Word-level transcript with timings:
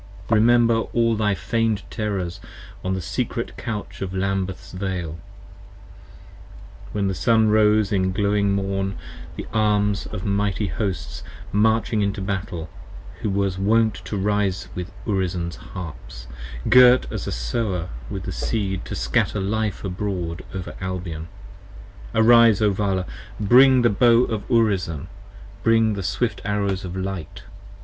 Remember 0.31 0.77
all 0.93 1.15
thy 1.15 1.35
feigned 1.35 1.83
terrors 1.91 2.39
on 2.83 2.95
the 2.95 3.01
secret 3.03 3.55
couch 3.55 4.01
of 4.01 4.15
Lambeth's 4.15 4.71
Vale, 4.71 5.19
When 6.91 7.07
the 7.07 7.13
sun 7.13 7.49
rose 7.49 7.91
in 7.91 8.11
glowing 8.11 8.51
morn, 8.53 8.97
with 9.37 9.45
arms 9.53 10.07
of 10.07 10.25
mighty 10.25 10.65
hosts 10.65 11.21
Marching 11.51 12.11
to 12.13 12.19
battle, 12.19 12.67
who 13.21 13.29
was 13.29 13.59
wont 13.59 13.93
to 14.05 14.17
rise 14.17 14.69
with 14.73 14.89
Urizen's 15.05 15.57
harps 15.57 16.23
45 16.63 16.69
Girt 16.71 17.11
as 17.11 17.27
a 17.27 17.31
sower 17.31 17.89
with 18.09 18.25
his 18.25 18.37
seed 18.37 18.83
to 18.85 18.95
scatter 18.95 19.39
life 19.39 19.83
abroad 19.83 20.43
over 20.51 20.73
Albion: 20.81 21.27
Arise, 22.15 22.59
O 22.59 22.71
Vala: 22.71 23.05
bring 23.39 23.83
the 23.83 23.91
bow 23.91 24.23
of 24.23 24.47
Urizen: 24.49 25.09
bring 25.61 25.93
the 25.93 26.01
swift 26.01 26.41
arrows 26.43 26.83
of 26.83 26.95
light. 26.95 27.43